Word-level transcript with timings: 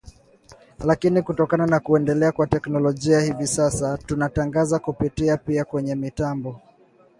lakini 0.79 1.21
kutokana 1.21 1.65
na 1.67 1.79
kuendelea 1.79 2.31
kwa 2.31 2.47
teknolojia 2.47 3.19
hivi 3.21 3.47
sasa 3.47 3.97
tunatangaza 3.97 4.79
kupitia 4.79 5.37
pia 5.37 5.65
kwenye 5.65 5.95
mitambo 5.95 6.61